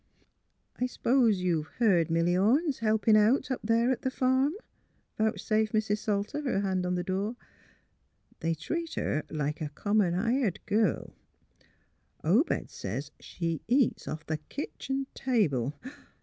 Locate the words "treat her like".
8.55-9.61